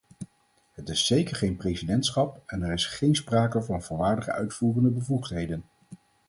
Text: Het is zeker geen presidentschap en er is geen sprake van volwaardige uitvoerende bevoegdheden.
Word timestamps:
Het 0.71 0.89
is 0.89 1.05
zeker 1.05 1.35
geen 1.35 1.55
presidentschap 1.57 2.41
en 2.45 2.61
er 2.63 2.73
is 2.73 2.85
geen 2.85 3.15
sprake 3.15 3.61
van 3.61 3.81
volwaardige 3.83 4.31
uitvoerende 4.31 4.89
bevoegdheden. 4.89 5.63